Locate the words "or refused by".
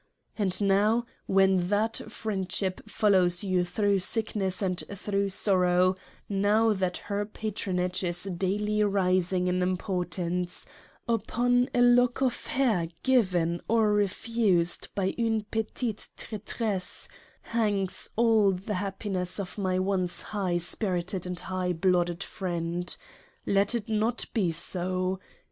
13.67-15.13